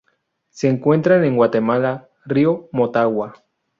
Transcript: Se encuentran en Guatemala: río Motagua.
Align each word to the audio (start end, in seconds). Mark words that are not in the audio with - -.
Se 0.49 0.67
encuentran 0.67 1.23
en 1.25 1.35
Guatemala: 1.35 2.09
río 2.25 2.69
Motagua. 2.71 3.35